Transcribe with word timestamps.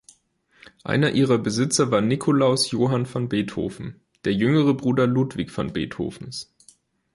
Einer 0.83 1.11
ihrer 1.11 1.37
Besitzer 1.37 1.91
war 1.91 2.01
"Nikolaus 2.01 2.71
Johann 2.71 3.05
van 3.13 3.29
Beethoven", 3.29 4.01
der 4.25 4.33
jüngere 4.33 4.73
Bruder 4.73 5.05
Ludwig 5.05 5.55
van 5.55 5.73
Beethovens. 5.73 6.55